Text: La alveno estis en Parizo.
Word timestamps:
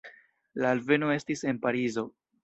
La 0.61 0.71
alveno 0.75 1.11
estis 1.15 1.43
en 1.51 1.59
Parizo. 1.67 2.07